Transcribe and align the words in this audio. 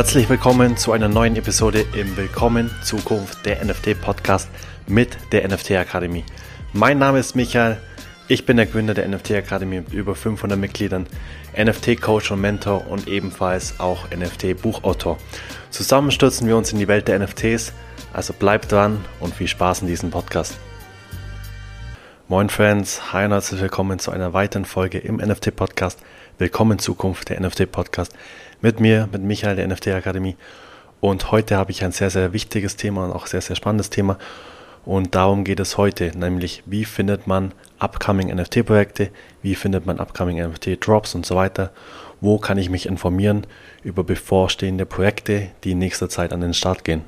Herzlich 0.00 0.30
willkommen 0.30 0.78
zu 0.78 0.92
einer 0.92 1.10
neuen 1.10 1.36
Episode 1.36 1.84
im 1.92 2.16
Willkommen 2.16 2.70
Zukunft 2.82 3.44
der 3.44 3.62
NFT 3.62 4.00
Podcast 4.00 4.48
mit 4.86 5.10
der 5.30 5.46
NFT 5.46 5.72
Akademie. 5.72 6.24
Mein 6.72 6.98
Name 6.98 7.18
ist 7.18 7.36
Michael, 7.36 7.76
ich 8.26 8.46
bin 8.46 8.56
der 8.56 8.64
Gründer 8.64 8.94
der 8.94 9.06
NFT 9.06 9.32
Akademie 9.32 9.80
mit 9.80 9.92
über 9.92 10.14
500 10.14 10.58
Mitgliedern, 10.58 11.06
NFT 11.54 12.00
Coach 12.00 12.30
und 12.30 12.40
Mentor 12.40 12.86
und 12.86 13.08
ebenfalls 13.08 13.78
auch 13.78 14.08
NFT 14.08 14.62
Buchautor. 14.62 15.18
Zusammen 15.68 16.10
stürzen 16.12 16.48
wir 16.48 16.56
uns 16.56 16.72
in 16.72 16.78
die 16.78 16.88
Welt 16.88 17.06
der 17.06 17.18
NFTs, 17.18 17.74
also 18.14 18.32
bleibt 18.32 18.72
dran 18.72 19.04
und 19.20 19.34
viel 19.34 19.48
Spaß 19.48 19.82
in 19.82 19.88
diesem 19.88 20.10
Podcast. 20.10 20.56
Moin 22.26 22.48
Friends, 22.48 23.12
hi 23.12 23.26
und 23.26 23.32
herzlich 23.32 23.60
willkommen 23.60 23.98
zu 23.98 24.12
einer 24.12 24.32
weiteren 24.32 24.64
Folge 24.64 24.96
im 24.96 25.16
NFT 25.16 25.54
Podcast. 25.54 25.98
Willkommen 26.38 26.78
Zukunft 26.78 27.28
der 27.28 27.38
NFT 27.38 27.70
Podcast 27.70 28.14
mit 28.60 28.80
mir, 28.80 29.08
mit 29.12 29.22
Michael 29.22 29.56
der 29.56 29.66
NFT 29.66 29.88
Akademie. 29.88 30.36
Und 31.00 31.30
heute 31.30 31.56
habe 31.56 31.70
ich 31.70 31.82
ein 31.82 31.92
sehr, 31.92 32.10
sehr 32.10 32.32
wichtiges 32.32 32.76
Thema 32.76 33.04
und 33.04 33.12
auch 33.12 33.26
sehr, 33.26 33.40
sehr 33.40 33.56
spannendes 33.56 33.90
Thema. 33.90 34.18
Und 34.84 35.14
darum 35.14 35.44
geht 35.44 35.60
es 35.60 35.76
heute, 35.76 36.16
nämlich 36.16 36.62
wie 36.66 36.84
findet 36.84 37.26
man 37.26 37.52
upcoming 37.78 38.34
NFT-Projekte, 38.34 39.10
wie 39.42 39.54
findet 39.54 39.86
man 39.86 39.98
upcoming 39.98 40.38
NFT-Drops 40.38 41.14
und 41.14 41.26
so 41.26 41.36
weiter. 41.36 41.70
Wo 42.20 42.38
kann 42.38 42.58
ich 42.58 42.70
mich 42.70 42.86
informieren 42.86 43.46
über 43.82 44.04
bevorstehende 44.04 44.86
Projekte, 44.86 45.48
die 45.64 45.72
in 45.72 45.78
nächster 45.78 46.08
Zeit 46.08 46.32
an 46.32 46.40
den 46.40 46.54
Start 46.54 46.84
gehen. 46.84 47.02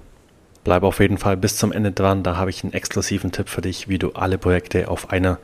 Bleib 0.64 0.84
auf 0.84 1.00
jeden 1.00 1.19
Fall 1.19 1.37
bis 1.37 1.56
zum 1.56 1.72
Ende 1.72 1.92
dran, 1.92 2.22
da 2.22 2.37
habe 2.37 2.50
ich 2.50 2.62
einen 2.62 2.72
exklusiven 2.72 3.33
Tipp 3.33 3.48
für 3.48 3.62
dich, 3.62 3.89
wie 3.89 3.98
du 3.98 4.12
alle 4.12 4.39
Projekte 4.39 4.89
auf 4.89 5.11
einer 5.11 5.39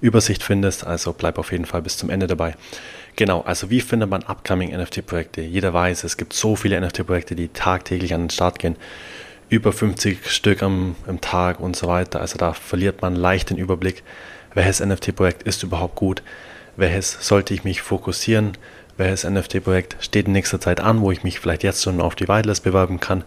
Übersicht 0.00 0.42
findest. 0.42 0.86
Also 0.86 1.12
bleib 1.12 1.38
auf 1.38 1.52
jeden 1.52 1.66
Fall 1.66 1.82
bis 1.82 1.96
zum 1.96 2.08
Ende 2.08 2.26
dabei. 2.26 2.54
Genau, 3.20 3.42
also 3.42 3.68
wie 3.68 3.82
findet 3.82 4.08
man 4.08 4.22
upcoming 4.22 4.74
NFT-Projekte? 4.74 5.42
Jeder 5.42 5.74
weiß, 5.74 6.04
es 6.04 6.16
gibt 6.16 6.32
so 6.32 6.56
viele 6.56 6.80
NFT-Projekte, 6.80 7.34
die 7.34 7.48
tagtäglich 7.48 8.14
an 8.14 8.22
den 8.22 8.30
Start 8.30 8.58
gehen. 8.58 8.76
Über 9.50 9.74
50 9.74 10.30
Stück 10.30 10.62
am, 10.62 10.96
am 11.06 11.20
Tag 11.20 11.60
und 11.60 11.76
so 11.76 11.86
weiter. 11.86 12.22
Also 12.22 12.38
da 12.38 12.54
verliert 12.54 13.02
man 13.02 13.14
leicht 13.14 13.50
den 13.50 13.58
Überblick, 13.58 14.04
welches 14.54 14.80
NFT-Projekt 14.80 15.42
ist 15.42 15.62
überhaupt 15.62 15.96
gut, 15.96 16.22
welches 16.76 17.18
sollte 17.20 17.52
ich 17.52 17.62
mich 17.62 17.82
fokussieren, 17.82 18.52
welches 18.96 19.24
NFT-Projekt 19.24 19.98
steht 20.00 20.26
in 20.26 20.32
nächster 20.32 20.58
Zeit 20.58 20.80
an, 20.80 21.02
wo 21.02 21.12
ich 21.12 21.22
mich 21.22 21.40
vielleicht 21.40 21.62
jetzt 21.62 21.82
schon 21.82 22.00
auf 22.00 22.14
die 22.14 22.26
Whitelist 22.26 22.64
bewerben 22.64 23.00
kann 23.00 23.24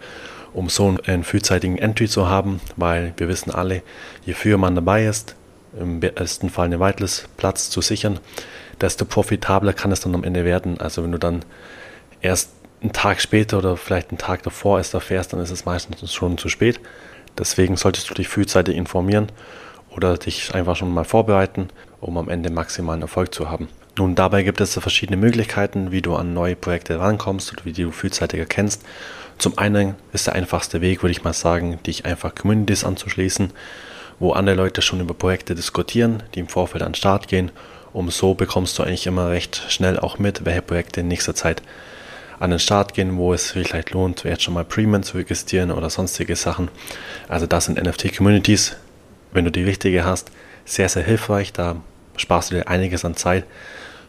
um 0.53 0.69
so 0.69 0.95
einen 1.05 1.23
frühzeitigen 1.23 1.79
Entry 1.79 2.07
zu 2.07 2.27
haben, 2.29 2.61
weil 2.75 3.13
wir 3.17 3.27
wissen 3.27 3.49
alle, 3.49 3.81
je 4.23 4.33
früher 4.33 4.59
man 4.59 4.75
dabei 4.75 5.05
ist, 5.07 5.35
im 5.79 5.99
besten 5.99 6.49
Fall 6.49 6.65
einen 6.65 6.79
Whitelist-Platz 6.79 7.69
zu 7.69 7.81
sichern, 7.81 8.19
desto 8.81 9.05
profitabler 9.05 9.73
kann 9.73 9.91
es 9.91 10.01
dann 10.01 10.15
am 10.15 10.23
Ende 10.23 10.45
werden. 10.45 10.79
Also 10.79 11.03
wenn 11.03 11.11
du 11.11 11.17
dann 11.17 11.43
erst 12.21 12.51
einen 12.81 12.93
Tag 12.93 13.21
später 13.21 13.57
oder 13.57 13.77
vielleicht 13.77 14.09
einen 14.09 14.17
Tag 14.17 14.43
davor 14.43 14.77
erst 14.77 14.93
erfährst, 14.93 15.33
dann 15.33 15.39
ist 15.39 15.51
es 15.51 15.65
meistens 15.65 16.13
schon 16.13 16.37
zu 16.37 16.49
spät. 16.49 16.79
Deswegen 17.37 17.77
solltest 17.77 18.09
du 18.09 18.13
dich 18.13 18.27
frühzeitig 18.27 18.75
informieren 18.75 19.27
oder 19.89 20.17
dich 20.17 20.53
einfach 20.53 20.75
schon 20.75 20.93
mal 20.93 21.05
vorbereiten, 21.05 21.69
um 22.01 22.17
am 22.17 22.29
Ende 22.29 22.49
maximalen 22.49 23.01
Erfolg 23.01 23.33
zu 23.33 23.49
haben. 23.49 23.69
Nun, 23.97 24.15
dabei 24.15 24.43
gibt 24.43 24.59
es 24.59 24.73
verschiedene 24.73 25.17
Möglichkeiten, 25.17 25.91
wie 25.91 26.01
du 26.01 26.15
an 26.15 26.33
neue 26.33 26.55
Projekte 26.55 26.99
rankommst 26.99 27.53
oder 27.53 27.65
wie 27.65 27.73
du 27.73 27.91
frühzeitig 27.91 28.39
erkennst. 28.39 28.83
Zum 29.37 29.57
einen 29.57 29.95
ist 30.13 30.27
der 30.27 30.33
einfachste 30.33 30.81
Weg, 30.81 31.03
würde 31.03 31.11
ich 31.11 31.23
mal 31.23 31.33
sagen, 31.33 31.79
dich 31.83 32.05
einfach 32.05 32.33
Communities 32.33 32.83
anzuschließen, 32.83 33.51
wo 34.23 34.31
andere 34.31 34.55
Leute 34.55 34.81
schon 34.81 35.01
über 35.01 35.13
Projekte 35.13 35.53
diskutieren, 35.53 36.23
die 36.33 36.39
im 36.39 36.47
Vorfeld 36.47 36.81
an 36.81 36.93
den 36.93 36.95
Start 36.95 37.27
gehen. 37.27 37.51
Um 37.91 38.09
so 38.09 38.33
bekommst 38.33 38.79
du 38.79 38.83
eigentlich 38.83 39.05
immer 39.05 39.29
recht 39.29 39.65
schnell 39.67 39.99
auch 39.99 40.17
mit, 40.17 40.45
welche 40.45 40.61
Projekte 40.61 41.01
in 41.01 41.09
nächster 41.09 41.35
Zeit 41.35 41.61
an 42.39 42.49
den 42.49 42.59
Start 42.59 42.93
gehen, 42.93 43.17
wo 43.17 43.33
es 43.33 43.49
sich 43.49 43.67
vielleicht 43.67 43.91
lohnt, 43.91 44.23
jetzt 44.23 44.43
schon 44.43 44.53
mal 44.53 44.63
Premium 44.63 45.03
zu 45.03 45.17
registrieren 45.17 45.71
oder 45.71 45.89
sonstige 45.89 46.37
Sachen. 46.37 46.69
Also 47.27 47.47
das 47.47 47.65
sind 47.65 47.77
NFT-Communities, 47.77 48.77
wenn 49.33 49.43
du 49.43 49.51
die 49.51 49.63
richtige 49.63 50.05
hast, 50.05 50.31
sehr, 50.63 50.87
sehr 50.87 51.03
hilfreich. 51.03 51.51
Da 51.51 51.75
sparst 52.15 52.51
du 52.51 52.55
dir 52.55 52.69
einiges 52.69 53.03
an 53.03 53.17
Zeit, 53.17 53.43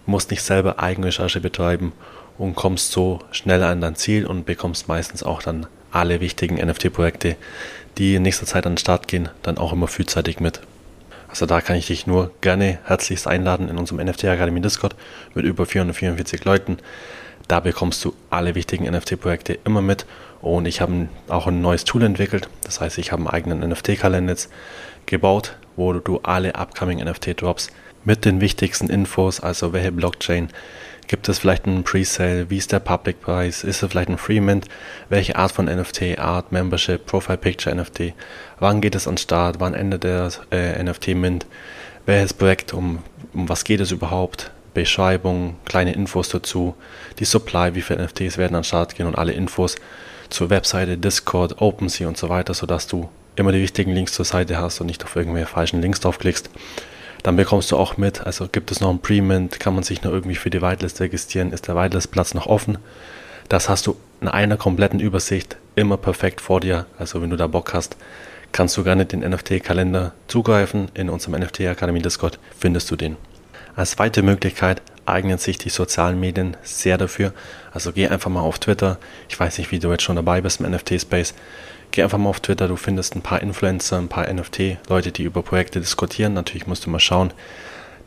musst 0.07 0.31
nicht 0.31 0.43
selber 0.43 0.79
Eigenrecherche 0.79 1.41
betreiben 1.41 1.93
und 2.39 2.55
kommst 2.55 2.93
so 2.93 3.19
schneller 3.33 3.67
an 3.67 3.81
dein 3.81 3.97
Ziel 3.97 4.27
und 4.27 4.47
bekommst 4.47 4.87
meistens 4.87 5.25
auch 5.25 5.43
dann 5.43 5.67
alle 5.95 6.21
wichtigen 6.21 6.57
NFT-Projekte, 6.57 7.37
die 7.99 8.17
in 8.17 8.23
nächster 8.23 8.47
Zeit 8.47 8.67
an 8.67 8.73
den 8.73 8.79
Start 8.79 9.09
gehen, 9.09 9.29
dann 9.43 9.59
auch 9.59 9.73
immer 9.73 9.87
frühzeitig 9.87 10.41
mit. 10.41 10.61
Also 11.29 11.47
da 11.47 11.61
kann 11.61 11.77
ich 11.77 11.87
dich 11.87 12.07
nur 12.07 12.31
gerne 12.41 12.79
herzlichst 12.85 13.27
einladen 13.27 13.69
in 13.69 13.79
unserem 13.79 14.05
NFT 14.05 14.27
Akademie 14.27 14.61
Discord 14.61 14.95
mit 15.35 15.45
über 15.45 15.67
444 15.67 16.45
Leuten. 16.45 16.79
Da 17.49 17.61
bekommst 17.61 18.05
du 18.05 18.15
alle 18.31 18.55
wichtigen 18.55 18.85
NFT-Projekte 18.91 19.59
immer 19.65 19.83
mit 19.83 20.07
und 20.41 20.67
ich 20.67 20.81
habe 20.81 21.09
auch 21.29 21.47
ein 21.47 21.61
neues 21.61 21.85
Tool 21.85 22.03
entwickelt. 22.03 22.49
Das 22.63 22.81
heißt, 22.81 22.99
ich 22.99 23.13
habe 23.13 23.21
einen 23.21 23.29
eigenen 23.29 23.69
NFT-Kalender 23.69 24.37
gebaut, 25.07 25.57
wo 25.77 25.93
du 25.93 26.21
alle 26.23 26.55
upcoming 26.55 27.03
NFT-Drops 27.03 27.71
mit 28.05 28.25
den 28.25 28.41
wichtigsten 28.41 28.89
Infos, 28.89 29.41
also 29.41 29.73
welche 29.73 29.93
Blockchain, 29.93 30.49
gibt 31.09 31.29
es 31.29 31.39
vielleicht 31.39 31.67
einen 31.67 31.85
Presale, 31.85 32.49
wie 32.51 32.59
ist 32.59 32.73
der 32.73 32.81
Public 32.81 33.21
Price, 33.21 33.65
ist 33.65 33.83
es 33.83 33.91
vielleicht 33.91 34.09
ein 34.09 34.19
Free 34.19 34.41
Mint, 34.41 34.67
welche 35.09 35.37
Art 35.37 35.53
von 35.53 35.67
NFT, 35.67 36.19
Art, 36.19 36.53
Membership, 36.53 37.07
Profile 37.07 37.39
Picture 37.39 37.75
NFT, 37.75 38.15
wann 38.59 38.81
geht 38.81 38.95
es 38.95 39.09
an 39.09 39.17
Start, 39.17 39.61
wann 39.61 39.75
endet 39.75 40.05
der 40.05 40.31
äh, 40.51 40.83
NFT 40.83 41.09
Mint, 41.09 41.47
welches 42.07 42.35
Projekt, 42.35 42.73
um, 42.73 43.01
um 43.33 43.49
was 43.49 43.65
geht 43.65 43.81
es 43.81 43.91
überhaupt, 43.91 44.51
Beschreibung, 44.75 45.57
kleine 45.65 45.93
Infos 45.93 46.29
dazu, 46.29 46.75
die 47.19 47.25
Supply, 47.25 47.75
wie 47.75 47.83
viele 47.83 48.05
NFTs 48.05 48.39
werden 48.39 48.57
an 48.57 48.65
Start 48.65 48.95
gehen 48.97 49.07
und 49.07 49.17
alle 49.17 49.33
Infos 49.33 49.77
zur 50.31 50.51
Webseite, 50.51 50.99
Discord, 50.99 51.61
OpenSea 51.61 52.09
und 52.09 52.17
so 52.17 52.29
weiter, 52.29 52.55
sodass 52.55 52.87
du 52.87 53.09
immer 53.37 53.53
die 53.53 53.63
wichtigen 53.63 53.93
Links 53.93 54.13
zur 54.13 54.25
Seite 54.25 54.59
hast 54.59 54.81
und 54.81 54.89
nicht 54.89 55.05
auf 55.05 55.17
irgendwelche 55.17 55.47
falschen 55.47 55.81
Links 55.81 56.01
draufklickst. 56.01 56.51
Dann 57.25 57.37
bekommst 57.37 57.73
du 57.73 57.79
auch 57.79 57.97
mit, 57.97 58.21
also 58.27 58.49
gibt 58.53 58.71
es 58.71 58.81
noch 58.81 58.91
ein 58.91 59.01
Pre-Mint, 59.01 59.59
kann 59.59 59.75
man 59.75 59.83
sich 59.83 60.03
noch 60.03 60.13
irgendwie 60.13 60.37
für 60.37 60.51
die 60.51 60.61
Whitelist 60.61 61.01
registrieren, 61.01 61.53
ist 61.53 61.67
der 61.67 61.75
Whitelist-Platz 61.75 62.35
noch 62.35 62.47
offen. 62.47 62.77
Das 63.49 63.71
hast 63.71 63.87
du 63.87 63.97
in 64.21 64.29
einer 64.29 64.59
kompletten 64.59 65.01
Übersicht 65.01 65.57
immer 65.75 65.97
perfekt 65.97 66.43
vor 66.43 66.61
dir. 66.61 66.85
Also 66.99 67.23
wenn 67.23 67.31
du 67.31 67.37
da 67.37 67.47
Bock 67.47 67.73
hast, 67.73 67.97
kannst 68.53 68.77
du 68.77 68.85
gerne 68.85 69.07
den 69.07 69.21
NFT-Kalender 69.21 70.13
zugreifen. 70.29 70.91
In 70.93 71.09
unserem 71.09 71.41
NFT 71.41 71.63
Akademie 71.63 72.03
Discord 72.03 72.39
findest 72.59 72.91
du 72.91 72.97
den. 72.97 73.17
Als 73.75 73.99
weitere 73.99 74.23
Möglichkeit 74.23 74.83
eignen 75.07 75.39
sich 75.39 75.57
die 75.57 75.71
sozialen 75.71 76.21
Medien 76.21 76.59
sehr 76.63 76.99
dafür. 76.99 77.33
Also 77.73 77.93
geh 77.93 78.07
einfach 78.07 78.31
mal 78.31 78.41
auf 78.41 78.59
Twitter. 78.59 78.99
Ich 79.31 79.41
weiß 79.41 79.57
nicht, 79.57 79.73
wie 79.73 79.79
du 79.79 79.91
jetzt 79.91 80.03
schon 80.03 80.17
dabei 80.17 80.43
bist 80.43 80.61
im 80.61 80.71
NFT-Space. 80.71 81.33
Geh 81.91 82.03
einfach 82.03 82.19
mal 82.19 82.31
auf 82.31 82.41
Twitter, 82.41 82.69
du 82.69 82.77
findest 82.77 83.15
ein 83.15 83.23
paar 83.23 83.41
Influencer, 83.41 83.99
ein 83.99 84.09
paar 84.09 84.33
NFT-Leute, 84.33 85.13
die 85.13 85.23
über 85.23 85.43
Projekte 85.43 85.81
diskutieren. 85.81 86.35
Natürlich 86.35 86.67
musst 86.67 86.87
du 86.87 86.91
mal 86.91 87.01
schauen. 87.01 87.33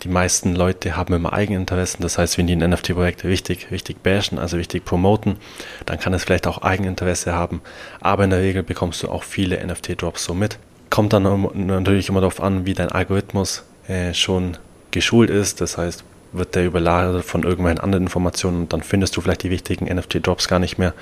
Die 0.04 0.10
meisten 0.10 0.56
Leute 0.56 0.96
haben 0.96 1.14
immer 1.14 1.34
Eigeninteressen. 1.34 2.02
Das 2.02 2.18
heißt, 2.18 2.38
wenn 2.38 2.48
die 2.48 2.56
ein 2.56 2.70
NFT-Projekt 2.70 3.24
richtig, 3.24 3.72
richtig 3.72 4.04
bashen, 4.04 4.38
also 4.38 4.58
richtig 4.58 4.86
promoten, 4.86 5.38
dann 5.86 6.00
kann 6.00 6.14
es 6.14 6.24
vielleicht 6.24 6.46
auch 6.46 6.62
Eigeninteresse 6.62 7.34
haben. 7.34 7.62
Aber 8.00 8.24
in 8.26 8.30
der 8.30 8.42
Regel 8.42 8.62
bekommst 8.62 9.02
du 9.02 9.10
auch 9.10 9.24
viele 9.24 9.66
NFT-Drops 9.66 10.24
so 10.24 10.34
mit. 10.34 10.60
Kommt 10.90 11.14
dann 11.14 11.24
natürlich 11.54 12.10
immer 12.10 12.22
darauf 12.22 12.42
an, 12.42 12.66
wie 12.66 12.74
dein 12.74 12.92
Algorithmus 12.92 13.64
äh, 13.88 14.14
schon 14.14 14.58
geschult 14.92 15.30
ist. 15.30 15.62
Das 15.62 15.78
heißt, 15.78 16.04
wird 16.32 16.56
der 16.56 16.66
überlagert 16.66 17.26
von 17.26 17.44
irgendwelchen 17.44 17.80
anderen 17.80 18.04
Informationen 18.04 18.62
und 18.62 18.74
dann 18.74 18.84
findest 18.84 19.18
du 19.18 19.22
vielleicht 19.22 19.44
die 19.44 19.50
wichtigen 19.50 19.86
NFT-Drops 19.86 20.48
gar 20.48 20.60
nicht 20.60 20.78
mehr 20.78 20.94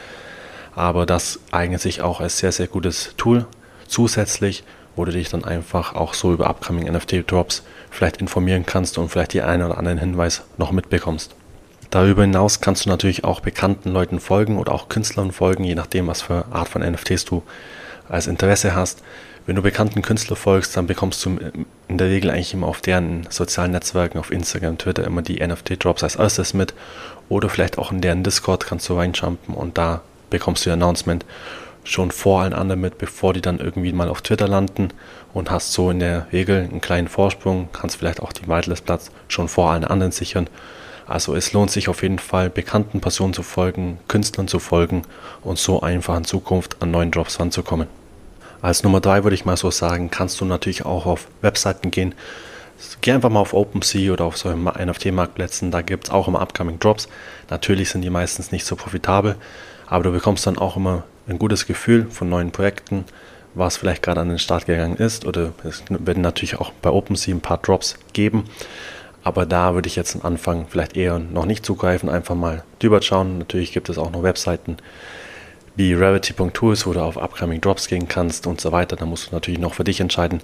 aber 0.76 1.06
das 1.06 1.40
eignet 1.52 1.82
sich 1.82 2.02
auch 2.02 2.20
als 2.20 2.38
sehr, 2.38 2.52
sehr 2.52 2.68
gutes 2.68 3.14
Tool 3.18 3.46
zusätzlich, 3.88 4.64
wo 4.96 5.06
du 5.06 5.12
dich 5.12 5.30
dann 5.30 5.44
einfach 5.44 5.96
auch 5.96 6.14
so 6.14 6.34
über 6.34 6.48
upcoming 6.48 6.92
NFT-Drops 6.92 7.64
vielleicht 7.90 8.18
informieren 8.18 8.66
kannst 8.66 8.98
und 8.98 9.10
vielleicht 9.10 9.34
die 9.34 9.42
einen 9.42 9.64
oder 9.64 9.78
anderen 9.78 9.98
Hinweis 9.98 10.44
noch 10.58 10.72
mitbekommst. 10.72 11.36
Darüber 11.90 12.24
hinaus 12.24 12.62
kannst 12.62 12.86
du 12.86 12.90
natürlich 12.90 13.24
auch 13.24 13.40
bekannten 13.40 13.90
Leuten 13.90 14.20
folgen 14.20 14.58
oder 14.58 14.74
auch 14.74 14.90
Künstlern 14.90 15.32
folgen, 15.32 15.64
je 15.64 15.76
nachdem, 15.76 16.08
was 16.08 16.24
für 16.24 16.46
Art 16.52 16.68
von 16.68 16.82
NFTs 16.82 17.26
du 17.26 17.44
als 18.10 18.28
Interesse 18.28 18.76
hast. 18.76 19.02
Wenn 19.46 19.56
du 19.56 19.62
bekannten 19.62 20.02
Künstler 20.02 20.36
folgst, 20.36 20.76
dann 20.76 20.88
bekommst 20.88 21.24
du 21.24 21.38
in 21.88 21.98
der 21.98 22.08
Regel 22.08 22.32
eigentlich 22.32 22.54
immer 22.54 22.68
auf 22.68 22.82
deren 22.82 23.28
sozialen 23.30 23.72
Netzwerken, 23.72 24.18
auf 24.18 24.32
Instagram, 24.32 24.78
Twitter 24.78 25.06
immer 25.06 25.22
die 25.22 25.46
NFT-Drops 25.46 26.04
als 26.04 26.16
erstes 26.16 26.54
mit. 26.54 26.74
Oder 27.30 27.48
vielleicht 27.48 27.78
auch 27.78 27.92
in 27.92 28.02
deren 28.02 28.24
Discord 28.24 28.66
kannst 28.66 28.90
du 28.90 28.96
reinjumpen 28.98 29.54
und 29.54 29.78
da 29.78 30.02
bekommst 30.36 30.66
du 30.66 30.70
ein 30.70 30.82
Announcement 30.82 31.26
schon 31.86 32.12
vor 32.12 32.42
allen 32.42 32.54
anderen 32.54 32.82
mit, 32.82 32.98
bevor 32.98 33.34
die 33.34 33.42
dann 33.42 33.60
irgendwie 33.60 33.94
mal 33.94 34.10
auf 34.10 34.22
Twitter 34.22 34.50
landen 34.50 34.90
und 35.34 35.50
hast 35.50 35.72
so 35.72 35.90
in 35.92 36.00
der 36.00 36.28
Regel 36.34 36.64
einen 36.64 36.82
kleinen 36.82 37.08
Vorsprung, 37.08 37.70
kannst 37.72 37.98
vielleicht 37.98 38.22
auch 38.22 38.34
den 38.34 38.50
Whitelist-Platz 38.50 39.12
schon 39.30 39.48
vor 39.48 39.72
allen 39.72 39.86
anderen 39.86 40.12
sichern. 40.12 40.50
Also 41.08 41.36
es 41.36 41.54
lohnt 41.54 41.72
sich 41.72 41.88
auf 41.88 42.02
jeden 42.02 42.20
Fall, 42.20 42.50
bekannten 42.50 43.00
Personen 43.00 43.34
zu 43.34 43.44
folgen, 43.44 44.00
Künstlern 44.10 44.48
zu 44.48 44.60
folgen 44.60 45.04
und 45.42 45.58
so 45.58 45.82
einfach 45.82 46.18
in 46.18 46.26
Zukunft 46.26 46.82
an 46.82 46.92
neuen 46.92 47.12
Drops 47.12 47.40
ranzukommen. 47.40 47.88
Als 48.62 48.84
Nummer 48.84 49.00
drei 49.00 49.24
würde 49.24 49.36
ich 49.36 49.46
mal 49.46 49.56
so 49.56 49.72
sagen, 49.72 50.10
kannst 50.10 50.42
du 50.42 50.46
natürlich 50.46 50.86
auch 50.86 51.06
auf 51.06 51.28
Webseiten 51.42 51.92
gehen. 51.92 52.14
Geh 53.00 53.12
einfach 53.12 53.30
mal 53.30 53.40
auf 53.40 53.54
OpenSea 53.54 54.12
oder 54.12 54.26
auf 54.26 54.38
solchen 54.38 54.66
NFT-Marktplätzen, 54.66 55.72
da 55.72 55.82
gibt 55.82 56.08
es 56.08 56.10
auch 56.12 56.28
immer 56.28 56.42
Upcoming 56.42 56.80
Drops. 56.80 57.08
Natürlich 57.50 57.90
sind 57.90 58.02
die 58.02 58.10
meistens 58.10 58.52
nicht 58.52 58.66
so 58.66 58.76
profitabel, 58.76 59.36
Aber 59.88 60.04
du 60.04 60.12
bekommst 60.12 60.48
dann 60.48 60.58
auch 60.58 60.78
immer 60.78 61.04
ein 61.28 61.40
gutes 61.40 61.66
Gefühl 61.66 62.08
von 62.10 62.30
neuen 62.30 62.52
Projekten, 62.52 63.06
was 63.54 63.78
vielleicht 63.78 64.04
gerade 64.04 64.22
an 64.22 64.30
den 64.30 64.40
Start 64.40 64.66
gegangen 64.66 64.98
ist. 64.98 65.26
Oder 65.26 65.54
es 65.64 65.84
werden 65.90 66.22
natürlich 66.22 66.58
auch 66.58 66.72
bei 66.82 66.90
OpenSea 66.90 67.34
ein 67.34 67.42
paar 67.42 67.58
Drops 67.58 67.96
geben. 68.14 68.46
Aber 69.24 69.46
da 69.46 69.74
würde 69.74 69.88
ich 69.88 69.96
jetzt 69.96 70.16
am 70.16 70.22
Anfang 70.22 70.68
vielleicht 70.70 70.96
eher 70.96 71.18
noch 71.18 71.46
nicht 71.46 71.66
zugreifen, 71.66 72.10
einfach 72.10 72.36
mal 72.36 72.64
drüber 72.80 73.02
schauen. 73.02 73.40
Natürlich 73.40 73.72
gibt 73.72 73.90
es 73.90 73.98
auch 73.98 74.12
noch 74.12 74.24
Webseiten 74.24 74.78
wie 75.76 75.94
Rarity.tools, 75.94 76.86
wo 76.86 76.94
du 76.94 77.02
auf 77.02 77.18
Upcoming 77.18 77.60
Drops 77.60 77.88
gehen 77.88 78.08
kannst 78.08 78.48
und 78.48 78.62
so 78.62 78.72
weiter. 78.72 78.96
Da 78.96 79.06
musst 79.06 79.32
du 79.32 79.36
natürlich 79.36 79.60
noch 79.60 79.74
für 79.74 79.84
dich 79.84 80.00
entscheiden, 80.00 80.42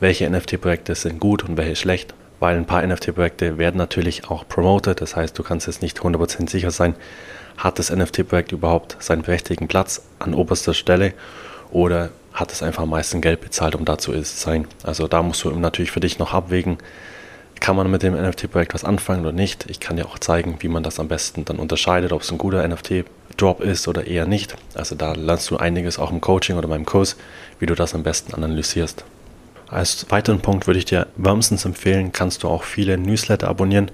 welche 0.00 0.28
NFT-Projekte 0.28 0.94
sind 0.94 1.20
gut 1.20 1.44
und 1.44 1.56
welche 1.56 1.76
schlecht, 1.76 2.14
weil 2.40 2.56
ein 2.56 2.66
paar 2.66 2.86
NFT-Projekte 2.86 3.58
werden 3.58 3.78
natürlich 3.78 4.30
auch 4.30 4.46
promoted. 4.48 5.00
Das 5.00 5.16
heißt, 5.16 5.38
du 5.38 5.42
kannst 5.42 5.66
jetzt 5.66 5.82
nicht 5.82 5.98
100% 6.00 6.50
sicher 6.50 6.70
sein, 6.70 6.94
hat 7.56 7.78
das 7.78 7.90
NFT-Projekt 7.90 8.52
überhaupt 8.52 8.96
seinen 9.00 9.22
berechtigten 9.22 9.68
Platz 9.68 10.02
an 10.18 10.34
oberster 10.34 10.74
Stelle 10.74 11.14
oder 11.70 12.10
hat 12.32 12.52
es 12.52 12.62
einfach 12.62 12.82
am 12.82 12.90
meisten 12.90 13.20
Geld 13.20 13.40
bezahlt, 13.40 13.76
um 13.76 13.84
da 13.84 13.96
zu 13.96 14.12
sein. 14.22 14.66
Also 14.82 15.06
da 15.06 15.22
musst 15.22 15.44
du 15.44 15.50
natürlich 15.50 15.92
für 15.92 16.00
dich 16.00 16.18
noch 16.18 16.34
abwägen, 16.34 16.78
kann 17.60 17.76
man 17.76 17.90
mit 17.90 18.02
dem 18.02 18.14
NFT-Projekt 18.14 18.74
was 18.74 18.84
anfangen 18.84 19.22
oder 19.22 19.32
nicht. 19.32 19.70
Ich 19.70 19.80
kann 19.80 19.96
dir 19.96 20.06
auch 20.06 20.18
zeigen, 20.18 20.56
wie 20.60 20.68
man 20.68 20.82
das 20.82 20.98
am 20.98 21.08
besten 21.08 21.44
dann 21.44 21.58
unterscheidet, 21.58 22.12
ob 22.12 22.22
es 22.22 22.30
ein 22.30 22.38
guter 22.38 22.66
NFT-Drop 22.66 23.60
ist 23.60 23.86
oder 23.88 24.06
eher 24.06 24.26
nicht. 24.26 24.56
Also 24.74 24.96
da 24.96 25.12
lernst 25.12 25.50
du 25.50 25.56
einiges 25.56 25.98
auch 25.98 26.10
im 26.10 26.20
Coaching 26.20 26.56
oder 26.58 26.68
beim 26.68 26.84
Kurs, 26.84 27.16
wie 27.60 27.66
du 27.66 27.74
das 27.74 27.94
am 27.94 28.02
besten 28.02 28.34
analysierst. 28.34 29.04
Als 29.68 30.06
weiteren 30.10 30.40
Punkt 30.40 30.66
würde 30.66 30.78
ich 30.78 30.84
dir 30.84 31.06
wärmstens 31.16 31.64
empfehlen, 31.64 32.12
kannst 32.12 32.42
du 32.42 32.48
auch 32.48 32.64
viele 32.64 32.98
Newsletter 32.98 33.48
abonnieren. 33.48 33.90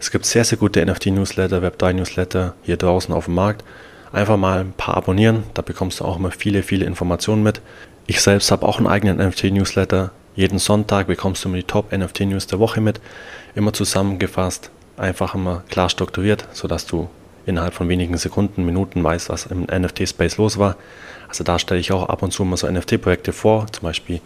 Es 0.00 0.10
gibt 0.10 0.26
sehr, 0.26 0.44
sehr 0.44 0.58
gute 0.58 0.84
NFT-Newsletter, 0.84 1.62
Web3-Newsletter 1.62 2.54
hier 2.62 2.76
draußen 2.76 3.14
auf 3.14 3.26
dem 3.26 3.34
Markt. 3.34 3.64
Einfach 4.12 4.36
mal 4.36 4.60
ein 4.60 4.72
paar 4.72 4.96
abonnieren, 4.96 5.44
da 5.54 5.62
bekommst 5.62 6.00
du 6.00 6.04
auch 6.04 6.16
immer 6.16 6.30
viele, 6.30 6.62
viele 6.62 6.84
Informationen 6.84 7.42
mit. 7.42 7.60
Ich 8.06 8.20
selbst 8.20 8.50
habe 8.50 8.66
auch 8.66 8.78
einen 8.78 8.86
eigenen 8.86 9.18
NFT-Newsletter, 9.18 10.10
jeden 10.36 10.58
Sonntag 10.58 11.06
bekommst 11.06 11.44
du 11.44 11.48
immer 11.48 11.58
die 11.58 11.64
Top 11.64 11.92
NFT 11.92 12.20
News 12.20 12.46
der 12.46 12.58
Woche 12.58 12.80
mit, 12.80 13.00
immer 13.54 13.72
zusammengefasst, 13.72 14.70
einfach 14.96 15.34
immer 15.34 15.62
klar 15.68 15.88
strukturiert, 15.88 16.48
sodass 16.52 16.86
du 16.86 17.08
innerhalb 17.46 17.74
von 17.74 17.88
wenigen 17.88 18.16
Sekunden, 18.16 18.64
Minuten 18.64 19.04
weißt, 19.04 19.28
was 19.28 19.46
im 19.46 19.62
NFT-Space 19.62 20.38
los 20.38 20.58
war. 20.58 20.76
Also 21.28 21.44
da 21.44 21.58
stelle 21.58 21.80
ich 21.80 21.92
auch 21.92 22.08
ab 22.08 22.22
und 22.22 22.32
zu 22.32 22.44
mal 22.44 22.56
so 22.56 22.70
NFT-Projekte 22.70 23.32
vor, 23.32 23.66
zum 23.70 23.82
Beispiel 23.82 24.20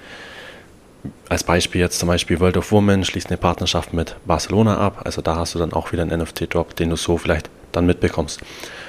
als 1.29 1.45
Beispiel 1.45 1.81
jetzt 1.81 1.99
zum 1.99 2.09
Beispiel 2.09 2.41
World 2.41 2.57
of 2.57 2.73
Women 2.73 3.05
schließt 3.05 3.29
eine 3.29 3.37
Partnerschaft 3.37 3.93
mit 3.93 4.17
Barcelona 4.27 4.79
ab. 4.79 5.03
Also 5.05 5.23
da 5.23 5.37
hast 5.37 5.55
du 5.55 5.59
dann 5.59 5.73
auch 5.73 5.93
wieder 5.93 6.03
einen 6.03 6.21
NFT-Drop, 6.23 6.75
den 6.77 6.91
du 6.91 6.97
so 6.97 7.19
vielleicht 7.19 7.51
dann 7.73 7.87
mitbekommst. 7.87 8.41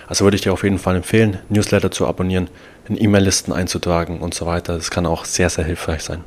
Also 0.08 0.24
würde 0.24 0.36
ich 0.36 0.42
dir 0.42 0.54
auf 0.54 0.64
jeden 0.64 0.80
Fall 0.80 0.96
empfehlen, 0.96 1.40
Newsletter 1.50 1.92
zu 1.92 2.08
abonnieren, 2.08 2.50
in 2.88 3.02
E-Mail-Listen 3.02 3.54
einzutragen 3.54 4.20
und 4.20 4.34
so 4.34 4.46
weiter. 4.46 4.76
Das 4.76 4.90
kann 4.90 5.06
auch 5.06 5.26
sehr, 5.26 5.50
sehr 5.50 5.66
hilfreich 5.66 6.02
sein. 6.02 6.24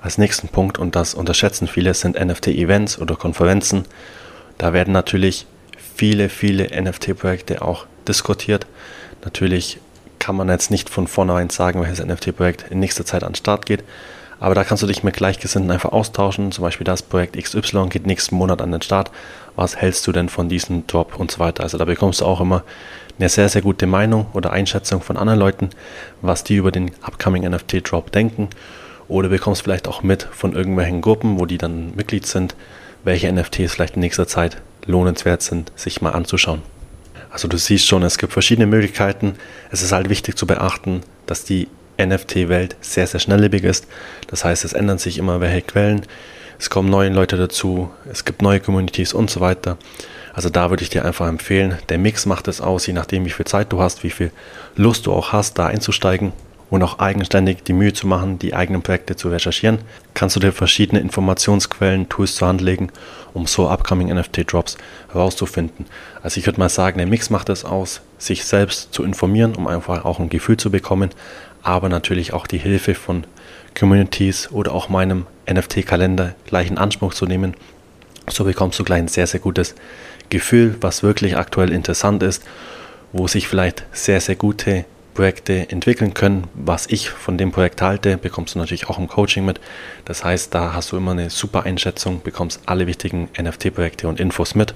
Als 0.00 0.18
nächsten 0.18 0.48
Punkt, 0.48 0.78
und 0.78 0.94
das 0.94 1.14
unterschätzen 1.14 1.66
viele, 1.66 1.94
sind 1.94 2.22
NFT-Events 2.22 3.00
oder 3.00 3.16
Konferenzen. 3.16 3.84
Da 4.58 4.72
werden 4.72 4.92
natürlich 4.92 5.46
viele, 5.96 6.28
viele 6.28 6.68
NFT-Projekte 6.80 7.62
auch 7.62 7.86
diskutiert. 8.06 8.66
Natürlich 9.24 9.80
kann 10.18 10.36
man 10.36 10.48
jetzt 10.48 10.70
nicht 10.70 10.90
von 10.90 11.06
vornherein 11.06 11.50
sagen, 11.50 11.80
welches 11.80 12.04
NFT-Projekt 12.04 12.66
in 12.70 12.80
nächster 12.80 13.04
Zeit 13.04 13.24
an 13.24 13.32
den 13.32 13.36
Start 13.36 13.66
geht. 13.66 13.82
Aber 14.40 14.54
da 14.54 14.64
kannst 14.64 14.82
du 14.82 14.86
dich 14.86 15.02
mit 15.02 15.14
Gleichgesinnten 15.14 15.70
einfach 15.70 15.92
austauschen. 15.92 16.52
Zum 16.52 16.62
Beispiel 16.62 16.84
das 16.84 17.02
Projekt 17.02 17.36
XY 17.36 17.88
geht 17.88 18.06
nächsten 18.06 18.36
Monat 18.36 18.60
an 18.60 18.72
den 18.72 18.82
Start. 18.82 19.10
Was 19.56 19.76
hältst 19.76 20.06
du 20.06 20.12
denn 20.12 20.28
von 20.28 20.48
diesem 20.48 20.86
Drop 20.86 21.18
und 21.18 21.30
so 21.30 21.38
weiter? 21.38 21.62
Also 21.62 21.78
da 21.78 21.84
bekommst 21.84 22.20
du 22.20 22.26
auch 22.26 22.40
immer 22.40 22.64
eine 23.18 23.28
sehr, 23.28 23.48
sehr 23.48 23.62
gute 23.62 23.86
Meinung 23.86 24.26
oder 24.32 24.52
Einschätzung 24.52 25.00
von 25.00 25.16
anderen 25.16 25.38
Leuten, 25.38 25.70
was 26.20 26.44
die 26.44 26.56
über 26.56 26.72
den 26.72 26.90
upcoming 27.02 27.48
NFT-Drop 27.48 28.10
denken 28.10 28.48
oder 29.08 29.28
bekommst 29.28 29.62
vielleicht 29.62 29.86
auch 29.86 30.02
mit 30.02 30.22
von 30.22 30.54
irgendwelchen 30.54 31.00
Gruppen, 31.00 31.38
wo 31.38 31.46
die 31.46 31.58
dann 31.58 31.94
Mitglied 31.94 32.26
sind, 32.26 32.56
welche 33.04 33.32
NFTs 33.32 33.72
vielleicht 33.72 33.94
in 33.94 34.00
nächster 34.00 34.26
Zeit 34.26 34.62
lohnenswert 34.86 35.42
sind, 35.42 35.72
sich 35.76 36.00
mal 36.00 36.10
anzuschauen. 36.10 36.62
Also 37.30 37.48
du 37.48 37.56
siehst 37.56 37.86
schon, 37.86 38.02
es 38.02 38.18
gibt 38.18 38.32
verschiedene 38.32 38.66
Möglichkeiten. 38.66 39.34
Es 39.70 39.82
ist 39.82 39.92
halt 39.92 40.08
wichtig 40.08 40.36
zu 40.36 40.46
beachten, 40.46 41.02
dass 41.26 41.44
die 41.44 41.68
NFT-Welt 41.98 42.76
sehr, 42.80 43.06
sehr 43.06 43.20
schnelllebig 43.20 43.64
ist. 43.64 43.86
Das 44.28 44.44
heißt, 44.44 44.64
es 44.64 44.72
ändern 44.72 44.98
sich 44.98 45.18
immer 45.18 45.40
welche 45.40 45.62
Quellen, 45.62 46.06
es 46.58 46.70
kommen 46.70 46.88
neue 46.88 47.10
Leute 47.10 47.36
dazu, 47.36 47.90
es 48.10 48.24
gibt 48.24 48.42
neue 48.42 48.60
Communities 48.60 49.12
und 49.12 49.30
so 49.30 49.40
weiter. 49.40 49.76
Also 50.32 50.50
da 50.50 50.70
würde 50.70 50.82
ich 50.82 50.90
dir 50.90 51.04
einfach 51.04 51.28
empfehlen, 51.28 51.78
der 51.88 51.98
Mix 51.98 52.26
macht 52.26 52.48
es 52.48 52.60
aus, 52.60 52.86
je 52.86 52.92
nachdem 52.92 53.24
wie 53.24 53.30
viel 53.30 53.46
Zeit 53.46 53.72
du 53.72 53.80
hast, 53.80 54.02
wie 54.02 54.10
viel 54.10 54.32
Lust 54.76 55.06
du 55.06 55.12
auch 55.12 55.32
hast, 55.32 55.58
da 55.58 55.66
einzusteigen 55.66 56.32
und 56.70 56.82
auch 56.82 56.98
eigenständig 56.98 57.62
die 57.62 57.72
Mühe 57.72 57.92
zu 57.92 58.06
machen, 58.06 58.38
die 58.38 58.54
eigenen 58.54 58.82
Projekte 58.82 59.14
zu 59.14 59.28
recherchieren, 59.28 59.78
kannst 60.14 60.34
du 60.34 60.40
dir 60.40 60.52
verschiedene 60.52 61.00
Informationsquellen, 61.00 62.08
Tools 62.08 62.34
zur 62.34 62.48
Hand 62.48 62.60
legen, 62.60 62.90
um 63.32 63.46
so 63.46 63.68
upcoming 63.68 64.12
NFT-Drops 64.12 64.76
herauszufinden. 65.12 65.86
Also 66.22 66.40
ich 66.40 66.46
würde 66.46 66.58
mal 66.58 66.68
sagen, 66.68 66.98
der 66.98 67.06
Mix 67.06 67.30
macht 67.30 67.48
es 67.48 67.64
aus, 67.64 68.00
sich 68.18 68.44
selbst 68.44 68.92
zu 68.92 69.04
informieren, 69.04 69.54
um 69.54 69.68
einfach 69.68 70.04
auch 70.04 70.18
ein 70.18 70.30
Gefühl 70.30 70.56
zu 70.56 70.70
bekommen, 70.70 71.10
aber 71.64 71.88
natürlich 71.88 72.32
auch 72.32 72.46
die 72.46 72.58
Hilfe 72.58 72.94
von 72.94 73.24
Communities 73.76 74.52
oder 74.52 74.72
auch 74.72 74.88
meinem 74.88 75.26
NFT-Kalender 75.50 76.34
gleich 76.46 76.68
in 76.68 76.78
Anspruch 76.78 77.14
zu 77.14 77.26
nehmen. 77.26 77.54
So 78.28 78.44
bekommst 78.44 78.78
du 78.78 78.84
gleich 78.84 79.00
ein 79.00 79.08
sehr, 79.08 79.26
sehr 79.26 79.40
gutes 79.40 79.74
Gefühl, 80.30 80.76
was 80.80 81.02
wirklich 81.02 81.36
aktuell 81.36 81.72
interessant 81.72 82.22
ist, 82.22 82.44
wo 83.12 83.26
sich 83.26 83.48
vielleicht 83.48 83.84
sehr, 83.92 84.20
sehr 84.20 84.36
gute 84.36 84.84
Projekte 85.14 85.70
entwickeln 85.70 86.14
können. 86.14 86.48
Was 86.54 86.86
ich 86.86 87.10
von 87.10 87.38
dem 87.38 87.52
Projekt 87.52 87.82
halte, 87.82 88.16
bekommst 88.16 88.54
du 88.54 88.58
natürlich 88.58 88.88
auch 88.88 88.98
im 88.98 89.08
Coaching 89.08 89.44
mit. 89.44 89.60
Das 90.04 90.24
heißt, 90.24 90.54
da 90.54 90.74
hast 90.74 90.92
du 90.92 90.96
immer 90.96 91.12
eine 91.12 91.30
super 91.30 91.62
Einschätzung, 91.64 92.22
bekommst 92.22 92.60
alle 92.66 92.86
wichtigen 92.86 93.28
NFT-Projekte 93.40 94.08
und 94.08 94.20
Infos 94.20 94.54
mit. 94.54 94.74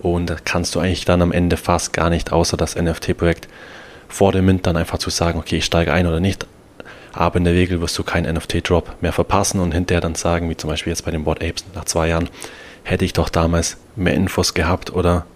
Und 0.00 0.44
kannst 0.44 0.74
du 0.74 0.80
eigentlich 0.80 1.04
dann 1.04 1.22
am 1.22 1.32
Ende 1.32 1.56
fast 1.56 1.92
gar 1.92 2.10
nicht, 2.10 2.32
außer 2.32 2.56
das 2.56 2.76
NFT-Projekt 2.76 3.48
vor 4.12 4.32
dem 4.32 4.46
Mint 4.46 4.66
dann 4.66 4.76
einfach 4.76 4.98
zu 4.98 5.10
sagen, 5.10 5.38
okay, 5.38 5.56
ich 5.56 5.64
steige 5.64 5.92
ein 5.92 6.06
oder 6.06 6.20
nicht. 6.20 6.46
Aber 7.12 7.36
in 7.36 7.44
der 7.44 7.54
Regel 7.54 7.80
wirst 7.80 7.98
du 7.98 8.04
keinen 8.04 8.32
NFT-Drop 8.34 9.02
mehr 9.02 9.12
verpassen 9.12 9.60
und 9.60 9.72
hinterher 9.72 10.00
dann 10.00 10.14
sagen, 10.14 10.48
wie 10.48 10.56
zum 10.56 10.70
Beispiel 10.70 10.92
jetzt 10.92 11.04
bei 11.04 11.10
den 11.10 11.24
Board 11.24 11.42
Apes 11.42 11.64
nach 11.74 11.84
zwei 11.84 12.08
Jahren, 12.08 12.30
hätte 12.84 13.04
ich 13.04 13.12
doch 13.12 13.28
damals 13.28 13.76
mehr 13.96 14.14
Infos 14.14 14.54
gehabt 14.54 14.92
oder 14.92 15.26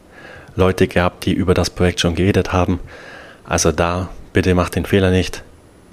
Leute 0.54 0.88
gehabt, 0.88 1.26
die 1.26 1.33
über 1.33 1.52
das 1.52 1.71
Projekt 1.71 2.00
schon 2.00 2.14
geredet 2.14 2.52
haben. 2.52 2.80
Also 3.45 3.73
da 3.73 4.09
Bitte 4.37 4.54
mach 4.54 4.68
den 4.68 4.85
Fehler 4.85 5.11
nicht. 5.11 5.42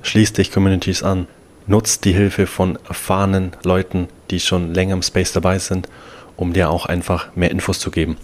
Schließ 0.02 0.34
dich 0.34 0.52
Communities 0.52 1.02
an. 1.02 1.28
Nutzt 1.66 2.04
die 2.04 2.12
Hilfe 2.12 2.46
von 2.46 2.78
erfahrenen 2.90 3.54
Leuten, 3.63 4.10
die 4.32 4.42
schon 4.42 4.74
länger 4.74 4.96
im 4.96 5.02
Space 5.02 5.32
dabei 5.32 5.60
sind, 5.60 5.88
um 6.36 6.52
dir 6.52 6.70
auch 6.70 6.86
einfach 6.86 7.34
mehr 7.38 7.52
Infos 7.52 7.80
zu 7.80 7.90
geben. 7.90 8.18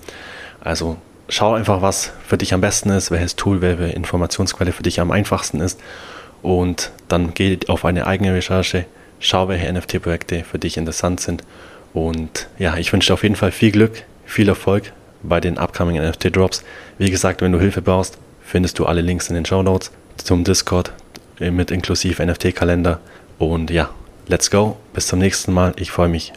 Also 0.60 0.98
schau 1.30 1.54
einfach, 1.54 1.82
was 1.82 2.12
für 2.28 2.38
dich 2.38 2.54
am 2.54 2.62
besten 2.62 2.90
ist, 2.90 3.12
welches 3.12 3.36
Tool, 3.36 3.62
welche 3.62 3.86
Informationsquelle 3.86 4.72
für 4.72 4.84
dich 4.84 5.00
am 5.00 5.12
einfachsten 5.12 5.62
ist. 5.62 5.80
Und 6.42 6.92
dann 7.08 7.34
geh 7.34 7.60
auf 7.68 7.86
eine 7.86 8.08
eigene 8.08 8.34
Recherche, 8.34 8.86
schau, 9.20 9.48
welche 9.48 9.72
NFT-Projekte 9.72 10.44
für 10.44 10.60
dich 10.60 10.78
interessant 10.78 11.20
sind. 11.20 11.44
Und 11.94 12.48
ja, 12.58 12.78
ich 12.78 12.92
wünsche 12.92 13.08
dir 13.08 13.14
auf 13.14 13.24
jeden 13.24 13.36
Fall 13.36 13.52
viel 13.52 13.72
Glück, 13.72 14.04
viel 14.26 14.48
Erfolg 14.48 14.92
bei 15.24 15.40
den 15.40 15.58
upcoming 15.58 16.02
NFT-Drops. 16.02 16.64
Wie 16.98 17.10
gesagt, 17.10 17.42
wenn 17.42 17.52
du 17.52 17.60
Hilfe 17.60 17.82
brauchst, 17.82 18.18
findest 18.42 18.80
du 18.80 18.86
alle 18.86 19.02
Links 19.02 19.30
in 19.30 19.36
den 19.36 19.46
Show 19.46 19.64
Notes 19.64 19.92
zum 20.18 20.44
Discord 20.44 20.92
mit 21.40 21.72
inklusive 21.72 22.26
NFT-Kalender. 22.26 23.00
Und 23.38 23.70
ja, 23.70 23.90
let's 24.28 24.50
go. 24.50 24.78
Bis 24.94 25.08
zum 25.08 25.20
nächsten 25.20 25.54
Mal. 25.54 25.74
Ich 25.78 25.92
freue 25.92 26.10
mich. 26.10 26.34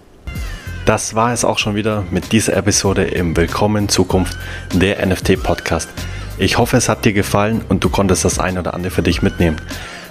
Das 0.85 1.15
war 1.15 1.33
es 1.33 1.45
auch 1.45 1.59
schon 1.59 1.77
wieder 1.77 2.03
mit 2.11 2.33
dieser 2.33 2.57
Episode 2.57 3.05
im 3.05 3.37
Willkommen 3.37 3.89
Zukunft 3.89 4.37
der 4.75 5.07
NFT 5.07 5.41
Podcast. 5.41 5.89
Ich 6.39 6.59
hoffe, 6.59 6.77
es 6.77 6.89
hat 6.89 7.05
dir 7.05 7.13
gefallen 7.13 7.65
und 7.69 7.85
du 7.85 7.89
konntest 7.89 8.25
das 8.25 8.41
ein 8.41 8.59
oder 8.59 8.75
andere 8.75 8.91
für 8.91 9.03
dich 9.03 9.23
mitnehmen. 9.23 9.61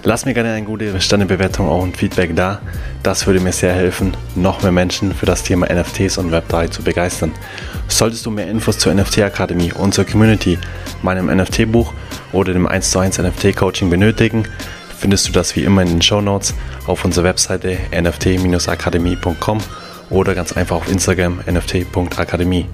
Lass 0.04 0.24
mir 0.24 0.34
gerne 0.34 0.54
eine 0.54 0.66
gute 0.66 1.02
Sternebewertung 1.02 1.68
und 1.68 1.98
Feedback 1.98 2.38
da. 2.38 2.62
Das 3.04 3.28
würde 3.28 3.42
mir 3.42 3.52
sehr 3.52 3.74
helfen, 3.74 4.16
noch 4.36 4.64
mehr 4.64 4.72
Menschen 4.72 5.14
für 5.14 5.26
das 5.26 5.44
Thema 5.44 5.68
NFTs 5.68 6.18
und 6.18 6.32
Web3 6.34 6.72
zu 6.72 6.84
begeistern. 6.84 7.34
Solltest 7.90 8.26
du 8.26 8.32
mehr 8.32 8.48
Infos 8.48 8.78
zur 8.78 8.94
NFT 8.94 9.24
Akademie, 9.24 9.74
unserer 9.74 10.06
Community, 10.06 10.58
meinem 11.02 11.26
NFT-Buch 11.28 11.94
oder 12.32 12.54
dem 12.54 12.66
1 12.66 12.92
zu 12.92 13.00
1 13.00 13.20
NFT-Coaching 13.20 13.90
benötigen, 13.90 14.46
findest 14.98 15.28
du 15.28 15.34
das 15.34 15.54
wie 15.58 15.66
immer 15.66 15.82
in 15.82 15.90
den 15.90 16.02
Show 16.02 16.22
Notes 16.22 16.56
auf 16.88 17.04
unserer 17.04 17.26
Webseite 17.26 17.78
nft-akademie.com 17.92 19.60
oder 20.12 20.36
ganz 20.36 20.54
einfach 20.54 20.76
auf 20.76 20.92
Instagram 20.92 21.42
nft.akademie. 21.46 22.68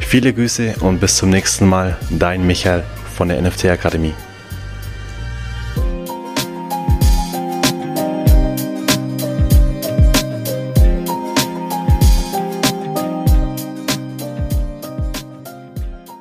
Viele 0.00 0.32
Grüße 0.32 0.76
und 0.80 1.00
bis 1.00 1.16
zum 1.16 1.30
nächsten 1.30 1.66
Mal, 1.66 1.96
dein 2.10 2.46
Michael 2.46 2.82
von 3.14 3.28
der 3.28 3.40
NFT 3.40 3.66
Akademie. 3.66 4.14